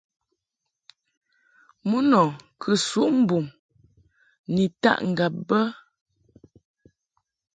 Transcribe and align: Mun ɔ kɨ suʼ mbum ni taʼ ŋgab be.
Mun 1.89 2.07
ɔ 2.21 2.23
kɨ 2.61 2.71
suʼ 2.87 3.09
mbum 3.19 3.45
ni 4.53 4.63
taʼ 4.81 4.99
ŋgab 5.11 5.33
be. 5.47 5.59